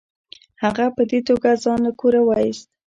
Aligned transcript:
هغه 0.63 0.85
په 0.95 1.03
دې 1.09 1.19
توګه 1.27 1.49
ځان 1.63 1.79
له 1.87 1.91
کوره 1.99 2.21
وایست. 2.25 2.65